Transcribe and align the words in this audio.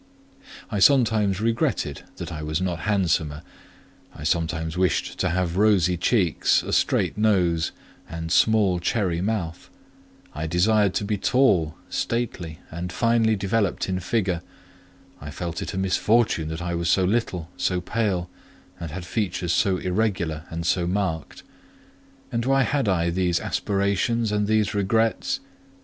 I 0.71 0.79
sometimes 0.79 1.39
regretted 1.39 2.01
that 2.15 2.31
I 2.31 2.41
was 2.41 2.59
not 2.59 2.79
handsomer; 2.89 3.43
I 4.15 4.23
sometimes 4.23 4.75
wished 4.75 5.19
to 5.19 5.29
have 5.29 5.57
rosy 5.57 5.95
cheeks, 5.95 6.63
a 6.63 6.73
straight 6.73 7.19
nose, 7.19 7.71
and 8.09 8.31
small 8.31 8.79
cherry 8.79 9.21
mouth; 9.21 9.69
I 10.33 10.47
desired 10.47 10.95
to 10.95 11.05
be 11.05 11.19
tall, 11.19 11.75
stately, 11.87 12.57
and 12.71 12.91
finely 12.91 13.35
developed 13.35 13.87
in 13.87 13.99
figure; 13.99 14.41
I 15.21 15.29
felt 15.29 15.61
it 15.61 15.75
a 15.75 15.77
misfortune 15.77 16.47
that 16.47 16.63
I 16.63 16.73
was 16.73 16.89
so 16.89 17.03
little, 17.03 17.51
so 17.55 17.79
pale, 17.79 18.27
and 18.79 18.89
had 18.89 19.05
features 19.05 19.53
so 19.53 19.77
irregular 19.77 20.45
and 20.49 20.65
so 20.65 20.87
marked. 20.87 21.43
And 22.31 22.43
why 22.45 22.63
had 22.63 22.89
I 22.89 23.11
these 23.11 23.39
aspirations 23.39 24.31
and 24.31 24.47
these 24.47 24.73
regrets? 24.73 25.41